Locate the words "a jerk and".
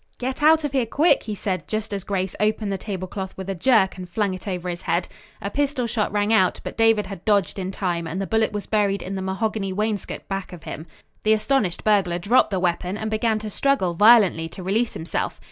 3.51-4.09